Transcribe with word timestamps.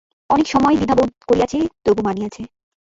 অনেক 0.29 0.47
সময় 0.47 0.75
দ্বিধা 0.77 0.95
বোধ 0.97 1.09
করিয়াছে, 1.29 1.57
তবু 1.85 2.01
মানিয়াছে। 2.07 2.41